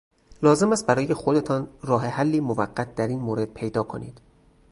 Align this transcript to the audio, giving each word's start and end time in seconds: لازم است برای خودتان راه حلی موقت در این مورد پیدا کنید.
لازم 0.43 0.71
است 0.71 0.85
برای 0.87 1.13
خودتان 1.13 1.67
راه 1.81 2.05
حلی 2.05 2.39
موقت 2.39 2.95
در 2.95 3.07
این 3.07 3.19
مورد 3.19 3.53
پیدا 3.53 3.83
کنید. 3.83 4.21